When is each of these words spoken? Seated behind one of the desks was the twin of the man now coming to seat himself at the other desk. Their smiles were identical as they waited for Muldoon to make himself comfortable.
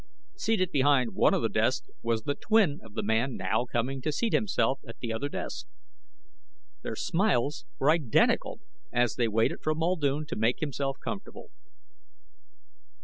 Seated 0.35 0.71
behind 0.71 1.13
one 1.13 1.35
of 1.35 1.43
the 1.43 1.47
desks 1.49 1.87
was 2.01 2.23
the 2.23 2.33
twin 2.33 2.79
of 2.83 2.95
the 2.95 3.03
man 3.03 3.37
now 3.37 3.65
coming 3.65 4.01
to 4.01 4.11
seat 4.11 4.33
himself 4.33 4.79
at 4.87 4.97
the 4.97 5.13
other 5.13 5.29
desk. 5.29 5.67
Their 6.81 6.95
smiles 6.95 7.65
were 7.77 7.91
identical 7.91 8.61
as 8.91 9.13
they 9.13 9.27
waited 9.27 9.59
for 9.61 9.75
Muldoon 9.75 10.25
to 10.25 10.35
make 10.35 10.59
himself 10.59 10.97
comfortable. 11.03 11.51